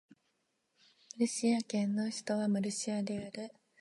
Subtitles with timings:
[1.19, 3.51] ムルシア県の県都はムルシアである